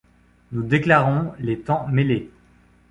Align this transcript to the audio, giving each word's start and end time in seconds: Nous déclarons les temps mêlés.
Nous 0.51 0.63
déclarons 0.63 1.31
les 1.37 1.59
temps 1.59 1.85
mêlés. 1.87 2.31